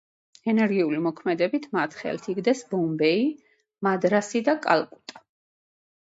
[0.51, 3.29] ენერგიული მოქმედებით მათ ხელთ იგდეს ბომბეი,
[3.89, 5.25] მადრასი და კალკუტა.